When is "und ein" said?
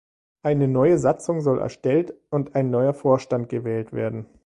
2.31-2.71